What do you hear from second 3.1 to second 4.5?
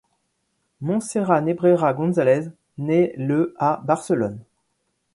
le à Barcelone.